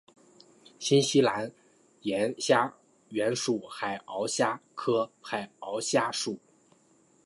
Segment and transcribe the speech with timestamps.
[0.79, 1.51] 新西兰
[2.01, 2.73] 岩虾
[3.09, 6.39] 原属海螯虾科海螯虾属。